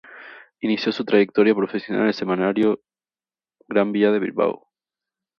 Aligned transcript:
Inició 0.61 0.91
su 0.91 1.05
trayectoria 1.05 1.53
profesional 1.53 2.01
en 2.01 2.07
el 2.07 2.15
semanario 2.15 2.81
"Gran 3.67 3.91
Vía" 3.91 4.09
de 4.11 4.17
Bilbao. 4.17 4.67